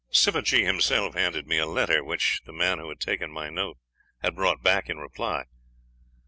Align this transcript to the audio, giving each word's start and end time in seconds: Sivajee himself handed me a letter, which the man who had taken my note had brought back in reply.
Sivajee 0.11 0.65
himself 0.65 1.13
handed 1.13 1.45
me 1.45 1.59
a 1.59 1.67
letter, 1.67 2.03
which 2.03 2.41
the 2.45 2.51
man 2.51 2.79
who 2.79 2.89
had 2.89 2.99
taken 2.99 3.29
my 3.29 3.49
note 3.51 3.77
had 4.23 4.33
brought 4.33 4.63
back 4.63 4.89
in 4.89 4.97
reply. 4.97 5.43